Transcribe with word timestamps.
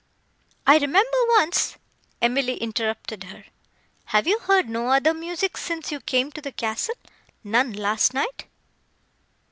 I 0.65 0.79
remember 0.79 1.05
once—" 1.37 1.77
Emily 2.23 2.55
interrupted 2.57 3.25
her; 3.25 3.45
"Have 4.05 4.25
you 4.25 4.39
heard 4.39 4.67
no 4.67 4.87
other 4.87 5.13
music 5.13 5.57
since 5.57 5.91
you 5.91 5.99
came 5.99 6.31
to 6.31 6.41
the 6.41 6.51
castle—none 6.51 7.73
last 7.73 8.11
night?" 8.11 8.45